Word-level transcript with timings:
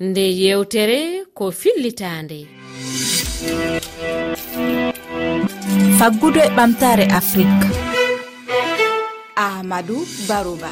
nde 0.00 0.22
yewtere 0.30 1.26
ko 1.34 1.50
fillitande. 1.50 2.46
Faggudu 5.98 6.38
e 6.38 6.50
ɓamtare 6.54 7.10
afrique. 7.10 7.66
Ahmadou 9.34 10.06
barouba. 10.28 10.70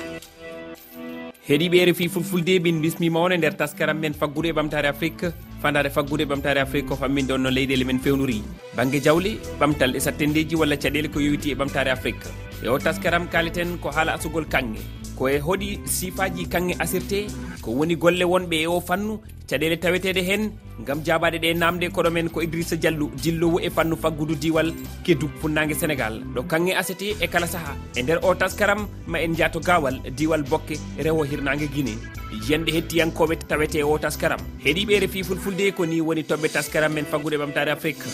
Heeɗiɓe 1.48 1.84
refi 1.86 2.08
fulfulde 2.08 2.60
min 2.62 2.78
bismima 2.80 3.18
on 3.18 3.32
e 3.32 3.36
nder 3.36 3.56
taskaram 3.58 3.98
men 3.98 4.14
faggudu 4.14 4.48
e 4.48 4.52
ɓamtare 4.52 4.86
afrique. 4.94 5.32
Fandade 5.62 5.90
faggude 5.90 6.22
ɓamtare 6.30 6.60
afrique 6.62 6.86
ko 6.88 6.94
fammin 6.94 7.26
ɗon 7.26 7.42
no 7.42 7.50
leyɗele 7.50 7.84
men 7.84 7.98
fewnori 7.98 8.42
banggue 8.76 9.02
jawle 9.02 9.40
ɓamtal 9.58 9.96
e 9.96 10.00
sattendeji 10.00 10.54
walla 10.54 10.76
caɗele 10.76 11.10
ko 11.10 11.18
yowiti 11.18 11.50
e 11.50 11.54
ɓamtare 11.54 11.90
afrique. 11.90 12.30
E 12.62 12.68
o 12.68 12.78
taskaram 12.78 13.26
kaliten 13.26 13.78
ko 13.82 13.90
haala 13.90 14.14
asugol 14.14 14.46
kanŋe. 14.46 15.05
koye 15.18 15.38
hoɗi 15.40 15.80
sifaji 15.84 16.46
kanŋe 16.52 16.74
asirte 16.78 17.26
ko 17.62 17.70
woni 17.72 17.96
golle 17.96 18.24
wonɓe 18.24 18.56
e 18.62 18.66
o 18.66 18.80
fannu 18.80 19.20
caɗele 19.48 19.76
tawetede 19.80 20.22
hen 20.28 20.50
gam 20.86 21.00
jabade 21.06 21.38
ɗe 21.38 21.54
namde 21.54 21.86
koɗomen 21.94 22.28
ko 22.30 22.42
idrissa 22.42 22.76
diallu 22.76 23.10
dillowo 23.22 23.58
e 23.60 23.70
fannu 23.70 23.96
faggudu 23.96 24.34
diwal 24.34 24.72
keddu 25.04 25.26
funnague 25.40 25.74
sénégal. 25.74 26.14
Ɗo 26.34 26.42
kanŋe 26.50 26.72
asete 26.74 27.16
e 27.20 27.26
kala 27.28 27.46
saaha 27.46 27.72
e 27.96 28.02
nder 28.02 28.18
o 28.22 28.34
taskaram 28.34 28.86
ma 29.06 29.18
en 29.18 29.34
jaato 29.38 29.60
gawal 29.60 29.96
diwal 30.16 30.42
bokke 30.42 30.76
rewo 31.04 31.24
hirnague 31.24 31.68
guiné 31.74 31.94
yiyande 32.32 32.70
hettiyankoɓe 32.76 33.36
tawete 33.48 33.82
o 33.84 33.98
taskaram. 33.98 34.40
Heeɗiɓe 34.64 35.00
refi 35.00 35.22
fulfulde 35.24 35.72
koni 35.76 36.00
woni 36.00 36.22
toɓɓe 36.22 36.48
taskaram 36.52 36.92
men 36.92 37.06
faggude 37.06 37.36
ɓamtare 37.38 37.70
afrique. 37.70 38.04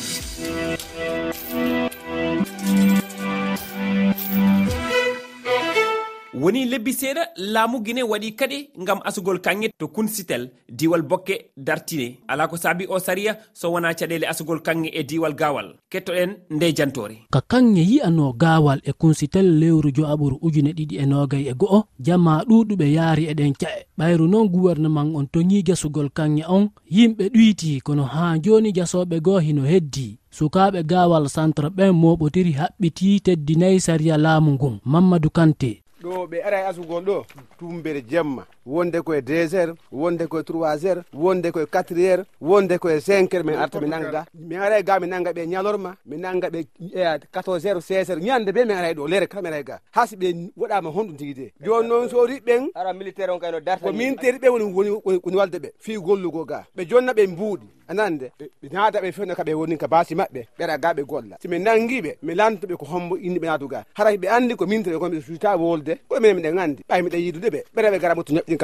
woni 6.42 6.64
lebbi 6.64 6.92
seeɗa 6.92 7.22
laamu 7.36 7.80
guine 7.84 8.02
waɗi 8.02 8.30
kadi 8.34 8.68
gam 8.86 8.98
asugol 9.04 9.38
kanŋe 9.40 9.68
to 9.78 9.86
kunsitel 9.88 10.50
diwal 10.68 11.02
bokke 11.02 11.34
dartine. 11.56 12.18
Ala 12.28 12.48
ko 12.48 12.56
saabi 12.56 12.86
o 12.88 12.98
sariya 12.98 13.36
so 13.54 13.70
wona 13.72 13.94
caɗele 13.94 14.26
asugol 14.26 14.60
kanŋe 14.62 14.88
e 14.92 15.02
diwal 15.04 15.34
gawal 15.34 15.68
kettoɗen 15.90 16.30
nde 16.50 16.72
jantore 16.76 17.16
ka 17.30 17.40
kanŋe 17.40 17.82
yi'ano 17.90 18.32
gawal 18.32 18.80
e 18.84 18.92
kunsitel 18.92 19.46
lewru 19.60 19.90
joaɓuru 19.96 20.36
ujune 20.42 20.72
ɗiɗi 20.72 20.96
e 21.02 21.06
nogay 21.06 21.44
e 21.50 21.54
go'o 21.54 21.84
jamma 22.00 22.42
ɗuɗuɓe 22.48 22.86
yaari 22.96 23.24
eɗen 23.32 23.52
ca'e 23.60 23.86
ɓayru 23.98 24.26
noon 24.28 24.48
gouvernement 24.48 25.14
on 25.14 25.26
toñi 25.32 25.62
gasugol 25.62 26.10
kanŋe 26.10 26.42
on 26.48 26.70
yimɓe 26.90 27.24
ɗuyti 27.34 27.80
kono 27.86 28.02
ha 28.04 28.38
joni 28.44 28.72
jasoɓe 28.74 29.20
goo 29.20 29.38
hino 29.38 29.62
heddi 29.62 30.18
sukaɓe 30.36 30.82
gawal 30.90 31.28
centre 31.28 31.68
ɓen 31.70 31.92
moɓotiri 32.02 32.52
haɓɓiti 32.60 33.20
teddinayi 33.20 33.80
sariya 33.80 34.16
laamu 34.18 34.50
ngun 34.52 34.80
mamadou 34.84 35.30
kanté. 35.30 35.82
ɗo 36.02 36.26
ɓe 36.26 36.42
ara 36.44 36.60
e 36.60 36.66
asugol 36.66 37.04
ɗo 37.04 37.24
tumbere 37.58 38.02
jemma 38.08 38.46
wonde 38.66 39.00
koye 39.02 39.22
deux 39.22 39.52
heures 39.54 39.74
wonde 39.90 40.26
koye 40.26 40.42
trois 40.44 40.76
heures 40.84 41.04
wonde 41.12 41.50
koye 41.52 41.66
quatre 41.66 41.96
heures 41.98 42.26
wonde 42.40 42.78
koye 42.78 43.00
cinq 43.00 43.32
heures 43.34 43.44
min 43.44 43.54
arta 43.54 43.80
mi 43.80 43.88
nanga. 43.88 44.24
Min 44.34 44.58
ara 44.58 44.78
e 44.78 44.82
ga 44.82 44.98
mi 45.00 45.06
nanga 45.06 45.30
ɓe 45.32 45.46
ñalorma 45.46 45.94
mi 46.06 46.16
nanga 46.16 46.48
ɓe 46.50 46.66
e, 46.94 47.18
quatorze 47.32 47.66
heures 47.68 47.84
seize 47.84 48.08
heures 48.10 48.22
ñande 48.24 48.52
be 48.52 48.64
min 48.64 48.76
ara 48.76 48.90
e 48.90 48.94
ɗo 48.94 49.08
lere 49.08 49.26
kala 49.26 49.42
mi 49.42 49.48
ara 49.48 49.58
e 49.60 49.64
ga. 49.64 49.78
Has 49.92 50.14
ɓe 50.14 50.50
waɗama 50.56 50.90
honɗum 50.90 51.16
tigui 51.16 51.34
de. 51.34 51.52
Joni 51.64 51.88
noon 51.88 52.08
so 52.08 52.26
riɓɓen 52.26 52.70
ara 52.74 52.92
militaire 52.92 53.30
on 53.32 53.38
kayno 53.40 53.60
darta 53.60 53.86
ko 53.86 53.92
militaire 53.92 54.38
ɓe 54.38 54.48
woni 54.48 54.64
woni 54.64 54.90
woni 55.04 55.36
walde 55.36 55.58
ɓe 55.58 55.70
fi 55.78 55.96
gollugo 55.96 56.44
ga. 56.44 56.64
Ɓe 56.76 56.84
jonna 56.88 57.12
ɓe 57.12 57.26
mbuuɗi. 57.26 57.66
anande 57.88 58.32
ɓe 58.38 58.68
naada 58.72 59.00
ɓe 59.00 59.12
fewna 59.12 59.34
ka 59.34 59.42
ɓe 59.42 59.54
woni 59.54 59.76
ka 59.76 59.88
baasi 59.88 60.14
maɓɓe 60.14 60.46
ɓeraga 60.58 60.94
ɓe 60.94 61.02
golla. 61.04 61.36
Si 61.40 61.48
min 61.48 61.62
nangiɓe 61.62 62.16
mi 62.22 62.34
lantoɓe 62.34 62.76
ko 62.76 62.84
hombo 62.86 63.16
inni 63.16 63.38
ɓe 63.38 63.42
inniɓe 63.42 63.46
naatuga. 63.46 63.84
Hara 63.94 64.10
ɓe 64.16 64.28
andi 64.28 64.54
ko 64.56 64.66
min 64.66 64.82
tere 64.82 64.98
ko 64.98 65.08
miɗe 65.08 65.56
wolde 65.58 65.98
koye 66.08 66.20
minen 66.20 66.36
miɗen 66.36 66.58
andi 66.58 66.82
ɓay 66.88 67.02
miɗen 67.02 67.20
yidude 67.20 67.48
ɓe 67.50 67.60
ɓereɓe 67.74 67.98
gara 68.00 68.14
moto 68.14 68.32
ñoɓɗin 68.34 68.56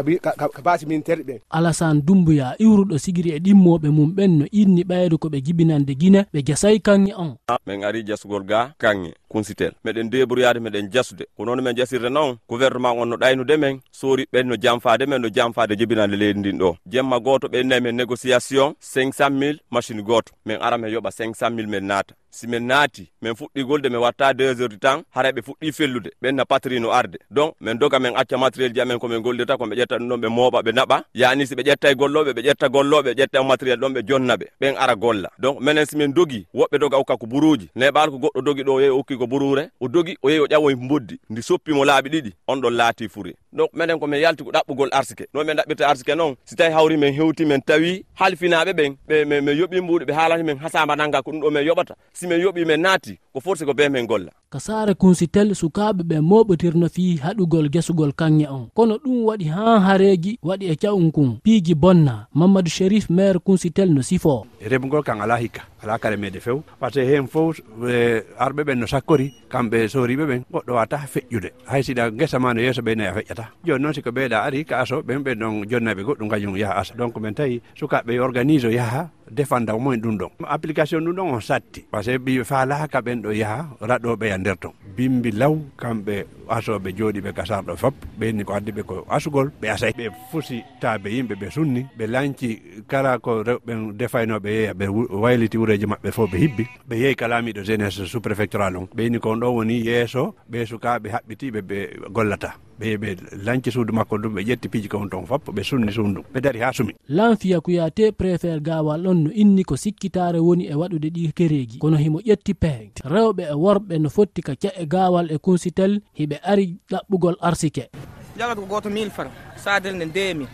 ka 0.52 0.62
baasi 0.62 0.86
min 0.86 1.02
terɗe 1.02 1.24
ɓen 1.24 1.40
alasane 1.50 2.00
dumbuya 2.02 2.54
iwruɗo 2.58 2.98
sigiri 2.98 3.30
e 3.30 3.38
ɗimmoɓe 3.38 3.88
mum 3.90 4.10
ɓen 4.16 4.38
no 4.38 4.44
inni 4.52 4.82
ɓayde 4.84 5.16
koɓe 5.18 5.40
jibinande 5.44 5.94
guine 5.94 6.26
ɓe 6.32 6.42
jasayi 6.46 6.80
kanŋe 6.80 7.12
on. 7.16 7.36
Min 7.66 7.84
ari 7.84 8.02
jasugol 8.06 8.44
ga 8.44 8.72
kanŋe 8.78 9.12
kunsitel. 9.28 9.72
Meɗen 9.84 10.10
debrouillade 10.10 10.58
meɗen 10.60 10.90
jasude. 10.92 11.24
Ko 11.36 11.44
noon 11.44 11.62
min 11.62 11.76
jasirde 11.76 12.08
noon 12.10 12.36
gouvernement 12.48 12.96
on 12.98 13.06
no 13.08 13.16
ɗaynude 13.16 13.56
men 13.58 13.80
soori 13.92 14.26
ɓen 14.32 14.44
no 14.46 14.56
jamfade 14.56 15.06
men 15.06 15.20
no 15.22 15.28
jamfade 15.28 15.76
jibinande 15.78 16.16
leydi 16.16 16.38
ndin 16.40 16.58
ɗo. 16.58 16.76
Jemma 16.86 17.20
goto 17.20 17.48
ɓennayi 17.48 17.80
men 17.82 17.96
négociation 17.96 18.74
500 19.18 19.30
mille 19.30 19.60
machine 19.70 20.02
goto 20.02 20.32
min 20.44 20.58
ara 20.60 20.78
min 20.78 20.90
yooɓa 20.90 21.10
500 21.10 21.50
mille 21.50 21.68
min 21.68 21.84
naata. 21.86 22.14
simin 22.30 22.62
naati 22.66 23.08
min 23.22 23.32
fuɗɗi 23.34 23.64
golde 23.66 23.88
min 23.88 23.98
watta 24.00 24.32
deux 24.34 24.54
heures 24.60 24.68
du 24.68 24.78
temps 24.78 25.02
hara 25.14 25.30
ɓe 25.32 25.40
fuɗɗi 25.42 25.72
fellude 25.72 26.10
ɓenna 26.22 26.44
patrie 26.44 26.80
no 26.80 26.90
arde. 26.92 27.18
Donc 27.30 27.54
min 27.60 27.74
doga 27.78 27.98
min 27.98 28.12
acca 28.16 28.36
matériel 28.38 28.72
ji 28.74 28.80
amen 28.80 28.98
komin 28.98 29.20
gollirta 29.22 29.56
komin 29.56 29.78
ƴetta 29.78 29.98
ɗum 29.98 30.08
ɗon 30.08 30.20
ɓe 30.20 30.28
mooɓa 30.28 30.62
ɓe 30.62 30.72
naɓa. 30.72 31.02
Yani 31.14 31.46
si 31.46 31.54
ɓe 31.54 31.62
ƴetta 31.62 31.90
e 31.90 31.94
golloɓe 31.94 32.32
ɓe 32.32 32.42
ƴetta 32.42 32.68
golloɓe 32.68 33.12
ɓe 33.14 33.14
ƴetta 33.22 33.42
matériel 33.44 33.78
ɗon 33.80 33.92
ɓe 33.94 34.02
jonna 34.08 34.36
ɓe 34.36 34.46
ɓen 34.60 34.74
ara 34.78 34.94
golla. 34.96 35.30
Donc 35.38 35.60
minen 35.60 35.86
simin 35.86 36.12
dogi 36.14 36.46
woɓɓe 36.54 36.78
doga 36.78 36.96
hokka 36.96 37.16
ko 37.16 37.26
buruji 37.26 37.68
neɓal 37.76 38.10
ko 38.10 38.18
goɗɗo 38.18 38.42
dogi 38.44 38.62
ɗo 38.62 38.72
o 38.74 38.80
yehi 38.80 38.90
o 38.90 38.96
hokki 38.98 39.16
ko 39.18 39.26
burure 39.26 39.70
o 39.80 39.88
dogi 39.88 40.16
o 40.22 40.28
yehi 40.30 40.40
o 40.40 40.46
ƴawoy 40.46 40.74
boddi 40.88 41.18
ndi 41.30 41.42
soppimo 41.42 41.84
laaɓi 41.84 42.08
ɗiɗi 42.10 42.32
on 42.46 42.56
ɗon 42.60 42.70
laati 42.76 43.08
furi 43.08 43.34
donc 43.52 43.70
minen 43.72 43.98
komin 43.98 44.20
yalti 44.20 44.44
ko 44.44 44.50
ɗaɓɓugol 44.50 44.88
arsike. 44.92 45.26
No 45.34 45.44
min 45.44 45.56
ɗaɓɓirta 45.56 45.86
arsike 45.88 46.14
noon 46.16 46.36
si 46.44 46.54
tawi 46.56 46.72
hawri 46.72 46.96
min 46.96 47.12
hewti 47.14 47.44
min 47.46 47.60
tawi 47.62 48.04
halfinaɓe 48.20 48.72
ɓen 48.72 48.96
ɓe 49.08 49.24
min 49.24 49.56
yoɓi 49.58 49.80
mbuɗe 49.80 50.04
ɓe 50.04 50.12
haalata 50.14 50.42
min 50.44 50.58
hasama 50.58 50.96
nangga 50.96 51.22
ko 51.22 51.30
ɗum 51.32 51.40
ɗo 51.40 51.50
min 51.50 51.64
yoɓata. 51.66 51.94
si 52.18 52.26
min 52.26 52.40
yoɓi 52.42 52.64
min 52.66 52.80
naati 52.82 53.14
ko 53.32 53.40
forsi 53.40 53.64
ko 53.64 53.74
be 53.74 53.88
min 53.88 54.06
golla. 54.06 54.30
Ka 54.50 54.58
saare 54.58 54.94
kunsitel 54.94 55.54
sukaaɓe 55.54 56.02
ɓe 56.02 56.16
moɓotirno 56.20 56.88
fi 56.90 57.16
haɗugol 57.22 57.68
gesugol 57.70 58.12
kanŋe 58.12 58.46
on. 58.50 58.66
Kono 58.74 58.94
ɗum 58.98 59.22
waɗi 59.28 59.46
haa 59.54 59.78
hareeji 59.86 60.38
waɗi 60.42 60.66
e 60.72 60.74
cawum 60.82 61.12
kun 61.12 61.38
piiji 61.44 61.74
bonna 61.74 62.26
mamadou 62.34 62.70
shérif 62.70 63.08
maire 63.10 63.38
kunsitel 63.38 63.88
no 63.94 64.02
sifo. 64.02 64.46
E 64.60 64.68
Remugol 64.68 65.02
kan 65.04 65.20
ala 65.20 65.36
hikka 65.38 65.62
ala 65.82 65.98
kare 65.98 66.16
meɗe 66.16 66.40
few. 66.40 66.62
Par 66.80 66.90
ce 66.92 67.00
que 67.00 67.06
heen 67.06 67.28
fof 67.28 67.60
e, 67.86 68.22
arɓe 68.38 68.64
ɓen 68.66 68.78
no 68.80 68.86
sakkori 68.86 69.32
kamɓe 69.48 69.88
sooriɓe 69.88 70.24
ɓen 70.26 70.42
goɗɗo 70.52 70.72
wata 70.74 70.98
feƴƴude. 71.06 71.50
Hay 71.66 71.82
siɗa 71.82 72.10
gesa 72.18 72.38
ma 72.40 72.52
no 72.54 72.60
yeeso 72.60 72.82
ɓe 72.82 72.96
nayi 72.96 73.08
a 73.08 73.14
feƴƴata. 73.14 73.44
Joni 73.64 73.82
noon 73.82 73.94
siko 73.94 74.10
ɓeyɗa 74.10 74.42
ari 74.42 74.64
ka 74.64 74.80
aso 74.80 75.02
ɓen 75.02 75.22
ɓen 75.22 75.38
ɗon 75.38 75.64
jonnaɓe 75.70 76.02
goɗɗum 76.02 76.28
kañum 76.28 76.56
yaha 76.56 76.80
asa 76.80 76.94
donc 76.98 77.14
min 77.20 77.34
tawi 77.34 77.60
sukaɓe 77.78 78.18
organise 78.18 78.64
o 78.66 78.70
yaha 78.70 79.10
defanda 79.30 79.74
omoen 79.74 80.00
ɗum 80.00 80.18
ɗon. 80.18 80.30
Application 80.46 81.00
ɗum 81.04 81.14
ɗon 81.16 81.34
on 81.34 81.40
satti. 81.40 81.84
Par 81.90 82.02
ce 82.04 82.10
que 82.12 82.18
ɓi 82.18 82.44
falaka 82.44 83.00
ɓen 83.00 83.22
ɗo 83.22 83.32
yaaha 83.32 83.66
raɗoɓe 83.80 84.26
ya 84.28 84.38
nder 84.38 84.56
ton. 84.58 84.72
Bimbi 84.96 85.30
law 85.32 85.56
kamɓe 85.78 86.24
asoɓe 86.48 86.90
jooɗiɓe 86.96 87.32
gasarɗo 87.36 87.76
fop 87.76 87.94
ɓenni 88.18 88.44
ko 88.44 88.52
addiɓe 88.54 88.82
ko 88.82 89.06
asugol 89.10 89.50
ɓe 89.60 89.68
asay. 89.70 89.92
Ɓe 89.96 90.10
fusi 90.30 90.62
taɓe 90.80 91.08
yimɓe 91.10 91.34
ɓe 91.40 91.50
sunni 91.50 91.86
ɓe 91.98 92.06
lanci 92.06 92.62
kala 92.88 93.18
ko 93.18 93.42
rewɓen 93.42 93.92
defaynoɓe 93.96 94.48
yeeya 94.50 94.72
ɓe 94.74 94.86
wayliti 95.10 95.58
wureji 95.58 95.86
maɓɓe 95.86 96.10
fof 96.12 96.30
ɓe 96.30 96.38
hibbi 96.38 96.64
ɓe 96.88 96.94
yeehi 96.96 97.14
kalamiɗo 97.16 97.62
jeunesse 97.64 98.06
sous 98.06 98.20
préfectoral 98.20 98.76
on 98.76 98.88
ɓeyni 98.96 99.18
ko 99.20 99.30
on 99.30 99.36
ɗon 99.40 99.54
woni 99.56 99.80
yeeso 99.84 100.34
ɓe 100.50 100.66
sukaɓe 100.66 101.08
haɓɓitiɓe 101.10 101.60
ɓe 101.62 101.78
gollata. 102.10 102.54
ɓe 102.78 102.96
ɓe 102.96 103.08
lañci 103.44 103.70
suudu 103.72 103.92
makko 103.92 104.16
ɗum 104.18 104.34
ɓe 104.34 104.42
ƴetti 104.46 104.68
piiji 104.68 104.88
kon 104.88 105.08
ton 105.08 105.26
fop 105.26 105.48
ɓe 105.54 105.62
sunni 105.64 105.92
suudu 105.92 106.08
ndum 106.08 106.24
ɓe 106.34 106.40
dari 106.40 106.60
ha 106.60 106.72
sumi. 106.72 106.94
Lanfiya 107.08 107.60
kuyate 107.60 108.12
préfére 108.12 108.60
gawal 108.60 109.06
on 109.06 109.14
no 109.24 109.30
inni 109.34 109.64
ko 109.64 109.76
sikkitare 109.76 110.38
woni 110.38 110.66
e 110.66 110.74
waɗude 110.74 111.08
ɗi 111.10 111.32
kereji 111.32 111.78
kono 111.78 111.96
himo 111.96 112.20
ƴetti 112.20 112.54
peegde 112.54 113.02
rewɓe 113.04 113.42
e 113.50 113.54
worɓe 113.54 113.98
no 113.98 114.08
fotti 114.10 114.42
ka 114.42 114.54
ce'e 114.54 114.72
e 114.82 114.86
gawal 114.86 115.30
e 115.30 115.38
kunsitel 115.38 116.00
hiɓe 116.18 116.38
ari 116.42 116.76
ɗaɓɓugol 116.90 117.36
arsike. 117.40 117.90
Jala 118.38 118.54
ko 118.54 118.62
goto 118.66 118.88
mille 118.90 119.10
franc 119.10 119.30
sadel 119.56 119.94
nde 119.96 120.04
ndemi 120.06 120.46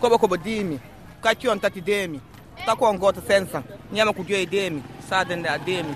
koɓo 0.00 0.16
koɓo 0.18 0.36
dimi 0.44 0.76
kacci 1.22 1.48
on 1.48 1.58
tati 1.60 1.80
demi 1.80 2.18
tako 2.66 2.84
on 2.86 2.98
goto 2.98 3.20
cinq 3.20 3.48
cent 3.52 3.64
ñama 3.92 4.12
ko 4.12 4.22
joyi 4.28 4.46
demi 4.46 4.82
sadel 5.08 5.38
nde 5.38 5.46
a 5.48 5.58
demi 5.58 5.94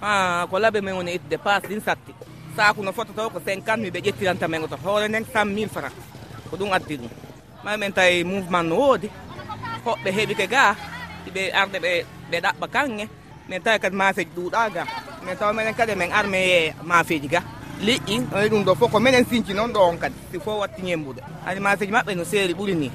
ha 0.00 0.46
ko 0.50 0.58
laaɓe 0.58 0.80
men 0.82 0.94
woni 0.96 1.14
itde 1.14 1.38
passe 1.38 1.68
ɗin 1.68 1.80
satti. 1.80 2.12
saku 2.56 2.80
no 2.82 2.92
fota 2.92 3.12
taw 3.12 3.28
ko 3.28 3.38
50 3.38 3.76
mi 3.82 3.90
ɓe 3.90 4.00
ƴettiranta 4.06 4.48
men 4.48 4.68
to 4.68 4.76
hoore 4.84 5.08
nden 5.08 5.24
100 5.24 5.44
mille 5.54 5.68
franc 5.68 5.92
ko 6.50 6.56
ɗum 6.56 6.72
addi 6.72 6.96
ɗum. 6.96 7.10
Mami 7.64 7.76
men 7.80 7.92
tawi 7.92 8.24
mouvement 8.24 8.66
no 8.68 8.74
woodi 8.76 9.08
hoɓɓe 9.84 10.08
heeɓi 10.16 10.34
ke 10.40 10.46
ga 10.48 10.74
ɓe 11.34 11.42
arde 11.60 11.78
ɓe 11.84 11.90
ɓe 12.30 12.36
ɗaɓɓa 12.44 12.66
kanŋe. 12.74 13.04
Min 13.48 13.62
tawi 13.62 13.78
kadi 13.78 13.96
mafeji 13.96 14.30
ɗuuɗa 14.36 14.70
ga 14.74 14.82
min 15.24 15.36
tawa 15.36 15.52
minen 15.52 15.74
kadi 15.74 15.94
min 15.94 16.12
arme 16.12 16.38
e 16.38 16.74
mafeji 16.82 17.28
ga. 17.28 17.40
Liƴƴi 17.86 18.14
oni 18.34 18.48
ɗum 18.48 18.64
ɗo 18.64 18.74
fof 18.74 18.90
ko 18.92 18.98
minen 19.00 19.24
sinci 19.30 19.52
noon 19.54 19.72
ɗo 19.72 19.80
on 19.90 19.98
kadi 19.98 20.14
si 20.32 20.38
fof 20.38 20.60
watti 20.60 20.82
ñembude. 20.82 21.20
Ani 21.46 21.60
mafeji 21.60 21.92
maɓɓe 21.92 22.14
no 22.16 22.24
seeri 22.24 22.54
ɓuri 22.54 22.74
ni. 22.74 22.90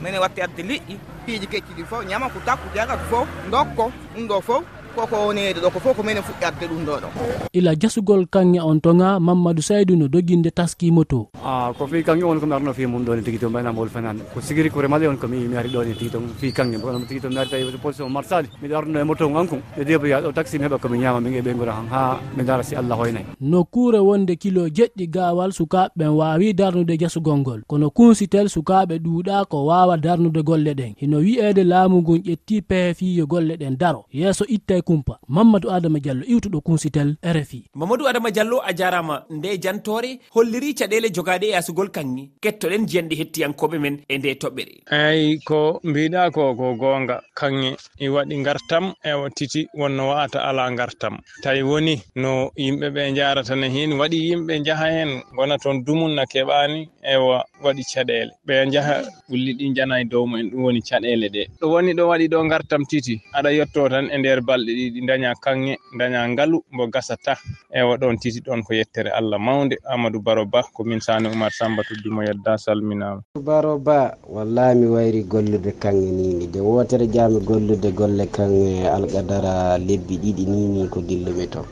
Minen 0.00 0.20
watti 0.20 0.40
adde 0.42 0.62
liƴƴi 0.62 0.94
piiji 1.24 1.46
kecci 1.46 1.72
ɗi 1.76 1.84
fof 1.90 2.04
ñama 2.04 2.28
ko 2.28 2.38
takku 2.44 2.68
jagat 2.74 3.00
fof 3.10 3.26
dokko 3.50 3.90
ɗum 4.14 4.28
ɗo 4.28 4.40
fof 4.42 4.62
koko 4.96 5.16
wonede 5.28 5.60
ɗo 5.60 5.68
ko 5.70 5.78
fof 5.80 5.96
ko 5.96 6.02
minen 6.02 6.22
fuɗɗarde 6.24 6.64
ɗum 6.70 6.82
ɗo 6.88 6.94
ɗo. 7.02 7.08
Ila 7.52 7.74
jasugol 7.76 8.26
kanŋe 8.26 8.60
on 8.60 8.80
toŋa 8.80 9.20
mamadou 9.20 9.62
saydou 9.62 9.96
no 9.96 10.08
doguinde 10.08 10.50
taskimo 10.50 11.04
to 11.04 11.28
a 11.44 11.72
ko 11.76 11.86
fi 11.86 12.02
kanŋe 12.02 12.24
on 12.24 12.40
komi 12.40 12.54
arno 12.54 12.72
fi 12.72 12.86
mum 12.86 13.04
ɗone 13.04 13.22
tigui 13.22 13.38
to 13.38 13.50
mbaynamol 13.50 13.88
fanande 13.88 14.22
ko 14.34 14.40
sigiri 14.40 14.70
ko 14.70 14.80
remale 14.80 15.06
on 15.08 15.16
komi 15.16 15.44
mi 15.48 15.56
ari 15.56 15.68
ɗone 15.68 15.92
tigui 15.98 16.10
to 16.10 16.20
fi 16.40 16.52
kanŋe. 16.52 16.78
Bono 16.80 17.04
tigui 17.04 17.20
to 17.20 17.28
mi 17.28 17.38
ari 17.38 17.48
tawi 17.50 17.62
e 17.68 17.78
position 17.78 18.08
marsade 18.10 18.48
miɗa 18.62 18.76
arno 18.78 19.00
e 19.00 19.04
moto 19.04 19.24
ankon 19.28 19.60
e 19.76 19.84
deboya 19.84 20.20
ɗo 20.22 20.32
taxi 20.32 20.58
mi 20.58 20.64
heɓa 20.64 20.78
komi 20.80 20.98
ñama 20.98 21.20
min 21.20 21.34
eɓe 21.40 21.54
gura 21.54 21.72
han. 21.76 21.86
Ha 21.92 22.20
mi 22.36 22.42
dara 22.44 22.62
si 22.62 22.74
allah 22.74 22.96
hoynayi 22.96 23.24
nokkure 23.40 23.98
wonde 23.98 24.36
kilo 24.36 24.68
jeɗɗi 24.68 25.06
gawal 25.10 25.52
sukaɓeɓen 25.52 26.08
wawi 26.16 26.54
darnude 26.54 26.96
jasugol 26.98 27.38
ngol. 27.38 27.60
Kono 27.66 27.90
kunsitel 27.90 28.48
sukaɓe 28.48 28.98
ɗuuɗa 28.98 29.44
ko 29.48 29.66
wawa 29.66 29.96
darnude 29.96 30.42
golle 30.42 30.72
ɗen. 30.74 30.94
Hino 30.96 31.18
wi'ede 31.18 31.64
laamu 31.64 32.00
ngun 32.02 32.20
ƴetti 32.24 32.62
peefiyo 32.62 33.26
golle 33.26 33.56
ɗen 33.56 33.76
daro. 33.76 34.04
Yeeso 34.12 34.44
ittay 34.48 34.82
kumpa. 34.86 35.18
Mamadou 35.28 35.70
adama 35.74 35.98
diallo 35.98 36.24
iwtuɗo 36.32 36.60
kunsitel 36.62 37.16
rfi 37.34 37.64
mamadou 37.74 38.06
adama 38.08 38.30
diallo 38.30 38.60
a 38.64 38.72
jarama 38.72 39.16
nde 39.30 39.58
jantore 39.62 40.10
holliri 40.34 40.74
caɗele 40.78 41.08
jogaɗe 41.14 41.46
e 41.50 41.56
asugol 41.58 41.88
kanŋi 41.90 42.30
kettoɗen 42.42 42.86
jiyanɗe 42.88 43.14
hettiyankoɓe 43.20 43.76
men 43.82 43.96
e 44.08 44.18
nde 44.18 44.30
toɓɓere. 44.42 44.74
Eyi 44.98 45.38
ko 45.48 45.80
mbiɗa 45.84 46.30
ko 46.34 46.54
ko 46.58 46.66
gonga 46.80 47.16
kanŋe 47.38 47.70
i 48.00 48.08
waɗi 48.14 48.36
gartam 48.46 48.84
e 49.04 49.10
titi 49.36 49.66
wonno 49.74 50.08
wata 50.08 50.38
ala 50.48 50.70
gartam 50.78 51.14
tawi 51.42 51.62
woni 51.62 51.94
no 52.22 52.50
yimɓeɓe 52.56 53.02
jarata 53.16 53.54
ne 53.56 53.66
hen 53.74 53.92
waɗi 54.00 54.18
yimɓe 54.28 54.54
jaaha 54.66 54.86
hen 54.96 55.10
gona 55.36 55.58
toon 55.62 55.82
dumunna 55.84 56.24
keɓani 56.32 56.88
ewa 57.12 57.44
waɗi 57.64 57.82
caɗele 57.92 58.30
ɓe 58.46 58.54
jaaha 58.72 58.94
gulli 59.28 59.52
ɗi 59.58 59.74
jana 59.76 60.00
e 60.00 60.04
dow 60.04 60.24
mumen 60.26 60.50
ɗum 60.50 60.62
woni 60.64 60.80
caɗele 60.88 61.28
ɗe. 61.34 61.42
Ɗo 61.60 61.66
woni 61.72 61.92
ɗo 61.98 62.04
waɗi 62.10 62.26
ɗo 62.32 62.48
gartam 62.48 62.82
titi 62.90 63.14
aɗa 63.36 63.50
yetto 63.52 63.88
tan 63.88 64.06
e 64.10 64.16
nder 64.18 64.40
balɗe 64.48 64.72
ɗiɗi 64.76 65.00
daña 65.08 65.30
kanŋe 65.44 65.72
daña 65.98 66.20
ngalu 66.28 66.58
mbo 66.72 66.84
gasata. 66.94 67.32
Ewa 67.78 67.96
ɗon 68.00 68.16
titi 68.20 68.40
ɗon 68.46 68.60
ko 68.66 68.74
yettere 68.74 69.10
allah 69.18 69.38
mawde 69.40 69.76
amadou 69.92 70.20
baro 70.20 70.44
ba 70.44 70.60
ko 70.74 70.84
min 70.84 71.00
sani 71.00 71.28
oumar 71.28 71.52
samba 71.52 71.82
tuddimo 71.88 72.20
yedda 72.22 72.58
salminama 72.58 73.20
baro 73.48 73.78
ba 73.78 74.12
wallahi 74.28 74.74
mi 74.80 74.86
wayri 74.86 75.22
gollude 75.24 75.72
kanŋe 75.82 76.10
nini 76.18 76.46
de 76.52 76.60
wotere 76.60 77.06
jami 77.14 77.40
gollude 77.40 77.88
golle 77.98 78.26
kanŋe 78.36 78.84
alkadara 78.96 79.78
lebbi 79.78 80.14
ɗiɗi 80.22 80.44
nini 80.52 80.88
ko 80.92 81.00
dillumi 81.00 81.46
to 81.52 81.62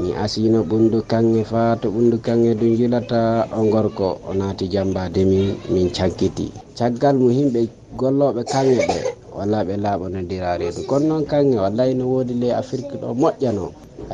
mi 0.00 0.12
asino 0.24 0.62
ɓundu 0.64 0.98
kanŋe 1.10 1.44
fa 1.44 1.76
to 1.80 1.88
ɓundu 1.94 2.16
kanŋe 2.26 2.54
du 2.60 2.66
jilata 2.78 3.48
o 3.52 3.64
gorko 3.72 4.08
o 4.28 4.34
naati 4.34 4.64
jambade 4.72 5.24
min 5.30 5.56
min 5.72 5.88
cankiti. 5.96 6.46
Caggal 6.78 7.16
mo 7.20 7.28
himɓe 7.28 7.60
golloɓe 8.00 8.42
kanŋe 8.52 8.78
ɓe 8.88 8.98
walla 9.40 9.58
ɓe 9.66 9.74
laaɓano 9.84 10.18
ndira 10.22 10.50
reedu 10.60 10.80
kono 10.90 11.04
noon 11.08 11.24
kanŋe 11.30 11.56
wallay 11.64 11.90
no 11.98 12.04
woodi 12.12 12.34
ley 12.42 12.52
afrique 12.60 12.94
ɗo 13.02 13.08
moƴƴano 13.22 13.64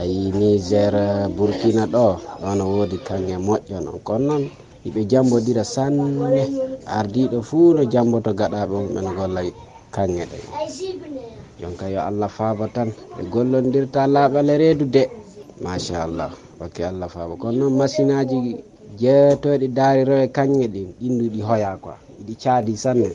ayi 0.01 0.31
niger 0.39 0.95
burkina 1.37 1.85
ɗo 1.95 2.05
ɗo 2.43 2.51
no 2.59 2.65
woodi 2.75 2.97
kanŋe 3.09 3.35
moƴƴano 3.47 3.91
kono 4.07 4.25
noon 4.29 4.45
yiɓe 4.87 5.01
jambodira 5.11 5.65
sanne. 5.65 6.43
Ardiɗo 6.99 7.39
fuu 7.49 7.75
no 7.75 7.83
jamboto 7.93 8.31
gaɗaɓe 8.41 8.75
mumen 8.87 9.09
golla 9.19 9.41
kanŋe 9.95 10.23
ɗe. 10.31 10.39
Jonka 11.61 11.87
yo 11.95 12.01
allah 12.09 12.29
faaba 12.37 12.67
tan 12.75 12.89
ɓe 13.17 13.23
gollondirta 13.33 14.01
laaɓale 14.15 14.53
reedu 14.63 14.85
de 14.95 15.03
machallah 15.65 16.31
ok 16.65 16.77
allah 16.91 17.09
faaba. 17.15 17.35
Kono 17.41 17.59
noon 17.59 17.75
machine 17.81 18.13
aji 18.21 18.39
jeetoɗi 19.01 19.67
daariroe 19.77 20.27
kanŋe 20.37 20.65
ɗin 20.75 20.89
ɗinduɗi 21.01 21.41
hoya 21.49 21.71
quoi 21.83 21.97
ɗiɗi 22.19 22.35
caadi 22.43 22.77
sanne. 22.77 23.11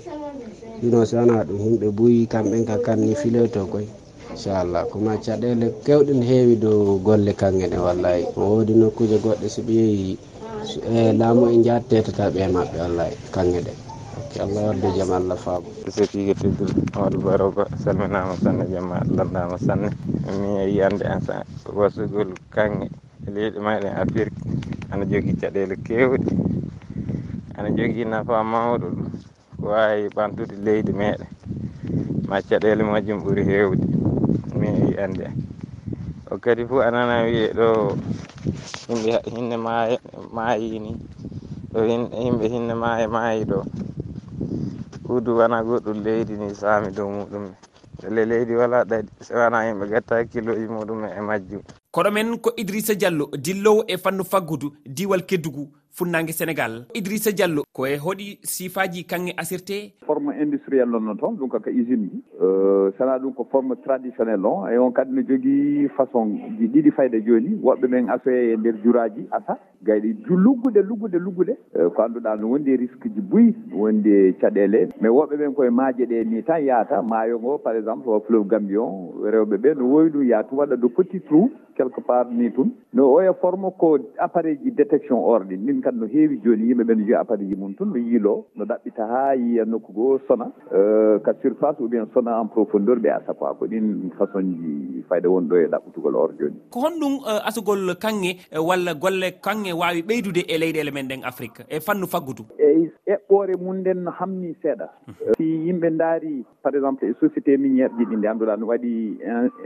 ino 0.81 0.97
wona 0.97 1.43
ɗum 1.47 1.57
himɓe 1.65 1.87
ɓuyi 1.97 2.27
kamɓen 2.31 2.65
ka 2.69 2.75
kamni 2.85 3.13
filoto 3.15 3.61
koye 3.71 3.87
inchallah. 4.31 4.83
Kuma 4.91 5.13
caɗele 5.25 5.65
kewɗe 5.85 6.13
ne 6.13 6.25
heewi 6.25 6.55
dow 6.63 6.97
golle 7.05 7.31
kanŋene 7.33 7.77
wallayi 7.85 8.23
woodi 8.35 8.73
nokkuje 8.73 9.17
goɗɗe 9.23 9.47
so 9.49 9.61
ɓe 9.67 9.73
yeehi 9.73 10.17
e 10.97 11.13
laamu 11.19 11.45
en 11.53 11.63
jattetata 11.63 12.23
ɓe 12.33 12.41
maɓɓe 12.55 12.77
wallayi 12.83 13.15
kanŋe 13.35 13.59
ɗe. 13.65 13.73
Ok 14.19 14.31
allah 14.43 14.61
wadde 14.67 14.87
jaam 14.97 15.11
allah 15.11 15.37
faabo 15.37 15.67
sefigue 15.95 16.33
teddul 16.41 16.71
maɗo 16.95 17.17
baroba 17.25 17.63
salminama 17.83 18.33
sanne 18.43 18.65
jamma 18.71 18.97
landama 19.17 19.57
sanne. 19.57 19.89
Mi 20.39 20.49
yiyande 20.71 21.03
an 21.05 21.21
sa 21.21 21.43
wasugol 21.77 22.29
kanŋe 22.55 22.85
e 23.27 23.29
leyɗe 23.35 23.59
maɗen 23.59 23.93
afrique. 24.01 24.33
Ana 24.91 25.05
jogui 25.05 25.33
caɗele 25.41 25.75
kewɗe 25.85 26.17
ana 27.57 27.69
jogui 27.77 28.05
nafa 28.05 28.43
mawɗo 28.43 28.77
ɗum. 28.89 29.11
wawi 29.69 30.03
ɓamtude 30.15 30.55
leydi 30.65 30.91
meɗen 30.99 31.27
ma 32.29 32.37
caɗele 32.47 32.83
majjum 32.91 33.19
ɓuuri 33.23 33.43
hewde 33.49 33.85
mi 34.59 34.69
andi 35.03 35.25
o 36.31 36.37
kadi 36.43 36.63
fo 36.69 36.75
anana 36.87 37.15
wiye 37.25 37.45
ɗo 37.57 37.67
yimɓe 38.89 39.11
hinne 39.33 39.57
maayi 39.65 39.95
maayi 40.35 40.79
ni. 40.85 40.91
Ɗo 41.71 41.79
yimɓe 42.23 42.45
hinne 42.53 42.73
maayi 42.83 43.05
maayi 43.15 43.41
ɗo. 43.49 43.59
Kuudu 45.05 45.31
wona 45.37 45.57
goɗɗum 45.67 45.97
leydi 46.05 46.33
ni 46.41 46.47
saami 46.61 46.89
dow 46.97 47.09
muɗum. 47.15 47.45
Ɗele 48.01 48.21
leydi 48.29 48.53
wala 48.55 48.77
ɗaɗi 48.89 49.09
so 49.25 49.33
wona 49.39 49.57
yimɓe 49.67 49.85
gatta 49.91 50.13
hakkilloji 50.15 50.65
muɗum 50.75 50.99
e 51.17 51.21
majjum. 51.27 51.61
koɗomen 51.91 52.37
ko 52.39 52.51
idrissa 52.55 52.95
diallo 52.95 53.25
dillowo 53.35 53.83
e 53.87 53.97
fannu 53.97 54.23
faggudu 54.23 54.71
diwal 54.85 55.25
keddugu 55.27 55.67
funnague 55.91 56.31
sénégal. 56.31 56.85
Idrissa 56.95 57.31
diallo 57.31 57.63
ko 57.73 57.85
e 57.85 57.97
hoɗi 57.97 58.39
sifaji 58.43 59.03
kanŋe 59.03 59.33
asirte? 59.37 59.91
Forme 60.05 60.31
industriel 60.41 60.95
onno 60.95 61.15
toon 61.19 61.35
ɗum 61.35 61.49
kaka 61.49 61.69
usine 61.69 62.07
ji 62.11 62.23
euh, 62.41 62.91
sana 62.97 63.17
ɗum 63.19 63.33
ko 63.35 63.43
forme 63.51 63.75
traditionnel 63.83 64.45
on 64.45 64.69
e 64.71 64.77
on 64.77 64.91
kadi 64.91 65.11
ne 65.13 65.21
jogui 65.27 65.89
façon 65.97 66.31
ji 66.59 66.67
ɗiɗi 66.67 66.91
fayda 66.95 67.19
joni 67.19 67.55
woɓɓe 67.61 67.87
men 67.89 68.09
asoye 68.09 68.53
e 68.53 68.57
nder 68.57 68.75
juraji 68.83 69.27
asa. 69.31 69.57
Gayɗi 69.83 70.15
luggude 70.29 70.81
luggude 70.87 71.17
luggude. 71.19 71.57
Euh, 71.75 71.89
ko 71.89 72.03
anduɗa 72.03 72.35
no 72.39 72.47
wondi 72.51 72.71
e 72.71 72.77
risque 72.77 73.09
ji 73.13 73.19
buyi 73.21 73.53
wondi 73.73 74.09
e 74.09 74.33
caɗele 74.39 74.87
mais 75.01 75.09
woɓɓe 75.11 75.35
ɓen 75.37 75.53
koye 75.53 75.69
maaje 75.69 76.05
ɗe 76.07 76.23
ni 76.23 76.43
tan 76.43 76.63
yaata 76.63 77.01
maayo 77.01 77.37
ngo 77.39 77.57
par 77.57 77.75
exemple 77.75 78.07
o 78.09 78.19
fleuve 78.21 78.47
gambion 78.47 79.11
rewɓe 79.23 79.57
ɓe 79.57 79.75
no 79.77 79.85
wowi 79.91 80.09
ɗum 80.09 80.23
yaha 80.29 80.43
tum 80.43 80.57
waɗa 80.59 80.77
de 80.77 80.87
petit 80.87 81.19
trou. 81.27 81.51
quelque 81.81 82.01
part 82.05 82.29
ni 82.31 82.49
tun. 82.51 82.71
No 82.93 83.09
oya 83.17 83.33
forme 83.41 83.69
ko 83.81 83.97
appareil 84.19 84.57
ji 84.63 84.71
détection 84.71 85.17
or 85.17 85.41
ɗi 85.49 85.57
min 85.57 85.81
kam 85.81 85.97
no 85.99 86.07
heewi 86.13 86.37
joni 86.43 86.69
yimɓeɓe 86.69 86.93
no 86.95 87.01
jogi 87.03 87.13
appareil 87.21 87.49
ji 87.49 87.55
mum 87.55 87.73
tun 87.75 87.89
no 87.93 87.97
yiilo 87.97 88.45
no 88.55 88.65
ɗaɓɓita 88.65 89.07
ha 89.11 89.21
yiya 89.35 89.65
nokku 89.65 89.93
goo 89.93 90.19
sona. 90.27 90.51
Euh, 90.73 91.19
ka 91.25 91.33
surface 91.41 91.79
ou 91.79 91.87
bien 91.87 92.05
sona 92.13 92.39
en 92.41 92.47
profondeur 92.47 92.97
ɓe 92.99 93.09
asa 93.17 93.33
quoi 93.33 93.53
ko 93.59 93.65
ɗin 93.65 94.11
façon 94.17 94.41
ji 94.61 95.03
fayda 95.09 95.29
woni 95.29 95.47
ɗo 95.49 95.55
e 95.57 95.67
ɗaɓɓutugol 95.73 96.15
or 96.15 96.29
:fra 96.29 96.37
joni. 96.39 96.59
Ko 96.69 96.79
honɗum 96.85 97.13
euh, 97.27 97.41
asugol 97.47 97.95
kanggue 97.99 98.35
euh, 98.53 98.61
walla 98.67 98.93
golle 98.93 99.31
kanggue 99.41 99.73
wawi 99.73 100.01
ɓeydude 100.03 100.41
e 100.47 100.57
leyɗele 100.57 100.91
men 100.93 101.07
ɗen 101.07 101.23
Afrique 101.23 101.63
e 101.69 101.79
fannu 101.79 102.07
faggudu? 102.07 102.43
Eyi 102.59 102.91
eɓɓore 103.07 103.57
mum 103.61 103.77
nden 103.81 104.03
no 104.03 104.11
hamni 104.19 104.53
seeɗa. 104.61 104.87
Mhm. 105.07 105.33
Si 105.37 105.43
yimɓe 105.67 105.89
daari 105.97 106.43
par 106.63 106.75
exemple 106.75 107.07
e 107.09 107.13
société 107.21 107.55
:fra 107.55 107.61
miniére 107.63 107.89
:fra 107.89 107.97
ji 107.97 108.05
ɗi 108.05 108.15
ɗi 108.15 108.21
ganduɗa 108.21 108.57
ne 108.57 108.65
waɗi 108.65 108.93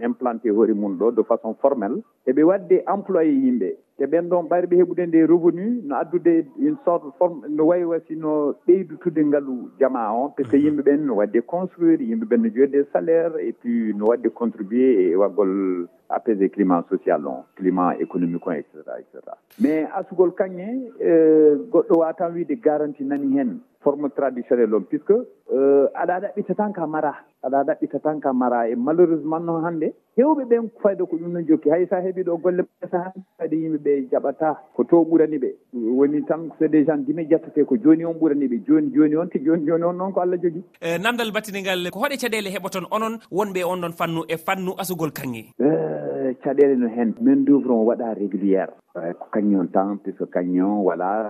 implanté 0.05 0.49
hoore 0.49 0.73
mum 0.73 0.97
ɗo 0.97 1.11
de 1.15 1.23
façon 1.23 1.55
formelle 1.61 2.01
eɓe 2.29 2.41
wadde 2.43 2.83
employé 2.93 3.31
yimɓe. 3.43 3.69
te 3.97 4.05
ɓen 4.05 4.29
ɗon 4.29 4.47
ɓayɓe 4.49 4.75
heɓude 4.79 5.03
nde 5.07 5.19
revenu 5.31 5.65
no 5.87 5.95
addude 5.95 6.45
une 6.59 6.77
sorte 6.83 7.07
forme 7.17 7.47
no 7.49 7.63
wayi 7.65 7.85
no 8.17 8.53
ɓeydutude 8.67 9.21
ngaalu 9.25 9.71
jama 9.79 10.11
on. 10.11 10.29
Par 10.35 10.45
ce 10.45 10.51
que 10.51 10.57
mhm. 10.57 10.65
yimɓe 10.65 10.81
ɓen 10.83 11.05
no 11.05 11.15
wadde 11.15 11.39
construire 11.41 12.01
yimɓe 12.01 12.25
ɓen 12.25 12.41
no 12.43 12.49
joɗde 12.49 12.85
salaire 12.91 13.33
et 13.39 13.53
puis 13.53 13.93
no 13.93 14.07
wadde 14.07 14.27
contribué 14.33 15.11
e 15.11 15.15
waggol 15.15 15.87
apaisé 16.09 16.49
climat 16.49 16.83
social 16.89 17.25
on 17.27 17.43
climat 17.55 17.95
économique 17.99 18.45
on 18.47 18.51
et 18.51 18.65
cetera 18.73 18.99
et 18.99 19.05
cetera. 19.11 19.37
Mais 19.59 19.87
asugol 19.95 20.33
kañe 20.33 20.91
e, 20.99 21.55
goɗɗo 21.71 21.99
watan 21.99 22.33
wiide 22.33 22.55
garanti 22.61 23.03
nani 23.03 23.37
hen 23.37 23.59
forme 23.81 24.09
traditionnel 24.09 24.73
on 24.75 24.81
puisque 24.81 25.11
e, 25.11 25.57
aɗa 25.93 26.19
ɗaɓɓita 26.19 26.55
tan 26.55 26.73
ka 26.73 26.85
mara 26.85 27.13
aɗa 27.43 27.63
ɗaɓɓita 27.63 27.99
tan 27.99 28.19
ka 28.19 28.33
mara 28.33 28.67
e 28.69 28.75
malheureusement 28.75 29.39
noon 29.39 29.63
hannde 29.63 29.93
hewɓe 30.17 30.45
ɓen 30.45 30.69
fayda 30.81 31.05
ko 31.05 31.17
ɗum 31.17 31.31
non 31.33 31.45
jokki. 31.47 31.69
Hay 31.69 31.85
sa 31.87 32.01
heeɓi 32.01 32.23
ɗo 32.23 32.37
golle 32.37 32.63
sa 32.91 32.97
hande 33.05 33.23
fayde 33.37 33.53
yimɓe 33.55 33.77
yimɓe 33.85 34.09
jaɓata 34.11 34.55
ko 34.75 34.83
to 34.83 35.05
ɓurani 35.05 35.37
ɓe. 35.37 35.49
Woni 35.73 36.23
tan 36.25 36.49
c'est 36.59 36.69
des 36.69 36.85
gens 36.85 36.97
dimi 36.97 37.27
jattete 37.29 37.65
ko 37.65 37.75
joni 37.77 38.05
on 38.05 38.13
ɓurani 38.13 38.47
ɓe 38.47 38.65
joni 38.67 38.91
joni 38.93 39.15
on 39.15 39.27
te 39.27 39.39
joni 39.39 39.65
joni 39.65 39.83
on 39.83 39.93
noon 39.93 40.11
ko 40.13 40.21
allah 40.21 40.37
jogui. 40.41 40.63
E 40.81 40.97
namdal 40.97 41.31
battiningal 41.31 41.89
ko 41.91 41.99
hoɗe 41.99 42.17
caɗele 42.17 42.49
heɓoton 42.49 42.87
onon 42.91 43.19
wonɓe 43.31 43.63
on 43.65 43.81
ɗon 43.81 43.93
fannu 43.93 44.21
e 44.27 44.37
fannu 44.37 44.73
asugol 44.77 45.11
kanŋe. 45.11 45.53
E, 45.59 46.33
caɗele 46.43 46.75
no 46.77 46.87
hen. 46.87 47.13
Main 47.21 47.43
d' 47.43 47.45
douvre 47.45 47.71
on 47.71 47.85
waɗa 47.85 48.13
régulière. 48.15 48.71
E, 48.95 49.13
ko 49.19 49.27
kañum 49.31 49.67
tan 49.71 49.97
puisque 50.03 50.25
kañum 50.31 50.83
voilà 50.83 51.29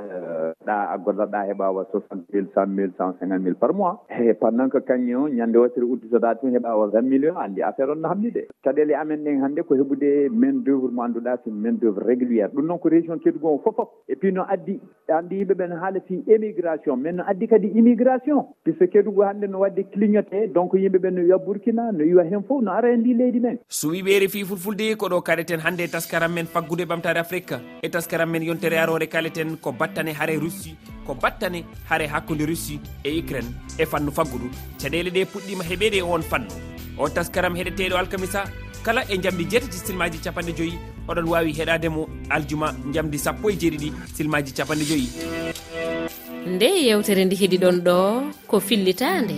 ɗa 0.65 0.75
a 0.93 0.97
goddoɗa 0.97 1.45
heɓawa 1.49 1.85
soixante 1.91 2.25
mille 2.33 2.47
cent 2.53 2.67
mille 2.67 2.91
cent 2.97 3.13
cinquante 3.19 3.41
mille 3.43 3.55
par 3.55 3.73
mois. 3.73 4.05
E 4.09 4.33
pendant 4.33 4.69
que 4.69 4.77
kañum 4.79 5.29
ñande 5.29 5.57
wattere 5.57 5.83
udditoɗa 5.85 6.35
tun 6.35 6.51
heɓawa 6.53 6.87
vingt 6.93 7.09
million 7.09 7.35
andi 7.37 7.61
affaire 7.61 7.89
on 7.91 7.95
no 8.01 8.09
hamni 8.09 8.31
de. 8.31 8.47
Caɗele 8.63 8.93
amen 8.95 9.23
ɗen 9.23 9.41
hannde 9.41 9.61
ko 9.63 9.75
heɓude 9.75 10.29
main 10.31 10.61
d' 10.63 10.69
oeuvre 10.69 10.91
mo 10.91 11.01
annduɗa 11.03 11.37
so 11.43 11.51
main 11.51 11.73
d' 11.73 11.85
oeuvre 11.85 12.05
réguliére 12.05 12.44
agraire 12.45 12.53
ɗum 12.53 12.67
noon 12.67 12.79
ko 12.79 12.89
région 12.89 13.19
keddugu 13.19 13.47
o 13.47 13.61
fofof 13.63 13.89
et 14.07 14.15
puis 14.15 14.31
no 14.31 14.43
addi 14.47 14.79
andi 15.09 15.35
yimɓeɓe 15.39 15.67
no 15.69 15.75
haala 15.75 15.99
fi 16.07 16.23
émigration. 16.27 16.97
Mais 16.97 17.13
no 17.13 17.23
addi 17.27 17.47
kadi 17.47 17.67
immigration 17.75 18.45
puisque 18.63 18.89
keddugu 18.91 19.21
hannde 19.23 19.45
no 19.49 19.59
wadde 19.59 19.83
clignoté 19.91 20.47
donc 20.47 20.73
yimɓeɓe 20.73 21.11
no 21.11 21.21
wiya 21.21 21.37
burkina 21.37 21.91
no 21.91 22.03
yiwa 22.03 22.23
hen 22.23 22.43
fof 22.47 22.61
no 22.61 22.71
ara 22.71 22.91
e 22.91 22.97
ndi 22.97 23.13
leydi 23.13 23.39
men. 23.39 23.57
So 23.67 23.89
wiɓeere 23.89 24.29
fi 24.29 24.43
fulfulde 24.43 24.95
ko 24.97 25.07
ɗo 25.07 25.21
kaɗeten 25.21 25.59
hannde 25.59 25.81
e 25.83 25.87
taskaram 25.87 26.33
men 26.33 26.45
faggude 26.45 26.85
ɓamtare 26.85 27.19
afrique. 27.19 27.55
E 27.83 27.89
taskaram 27.89 28.29
men 28.29 28.43
yontere 28.43 28.77
arore 28.77 29.07
kaleten 29.07 29.57
ko 29.61 29.71
battane 29.71 30.13
haare 30.13 30.39
russie 30.39 30.75
ko 31.05 31.13
battane 31.13 31.63
haare 31.89 32.07
hakkude 32.07 32.45
russie 32.45 32.79
e 33.03 33.19
ukraine 33.19 33.49
e 33.79 33.85
fannu 33.85 34.11
faggudu. 34.11 34.49
Caɗele 34.79 35.09
ɗe 35.11 35.25
puɗɗima 35.31 35.63
heɓede 35.63 35.97
e 35.97 36.01
on 36.01 36.21
fannu. 36.21 36.49
O 36.97 37.09
taskaram 37.09 37.55
heɗeteɗo 37.55 37.97
alkamisa 37.97 38.45
kala 38.85 39.01
e 39.09 39.17
jamdi 39.17 39.45
jeetati 39.49 39.77
silmaji 39.77 40.19
capanɗe 40.23 40.53
joyyi 40.57 40.94
oɗon 41.07 41.27
wawi 41.31 41.51
heɗademo 41.57 42.01
aljuma 42.29 42.67
jamdi 42.93 43.17
sappo 43.17 43.49
e 43.49 43.55
jeeɗiɗi 43.61 43.89
silmaji 44.15 44.51
capanɗe 44.57 44.85
joyyi 44.89 45.09
nde 46.53 46.67
yewtere 46.87 47.25
nde 47.25 47.35
heeɗiɗon 47.41 47.77
ɗo 47.85 47.97
ko 48.47 48.59
fillitande. 48.59 49.35